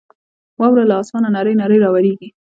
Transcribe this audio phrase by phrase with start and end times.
[0.59, 2.27] واوره له اسمانه نرۍ نرۍ راورېږي.